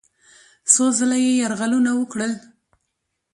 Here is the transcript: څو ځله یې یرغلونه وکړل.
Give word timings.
څو 0.71 0.83
ځله 0.97 1.17
یې 1.25 1.31
یرغلونه 1.41 1.91
وکړل. 1.95 2.33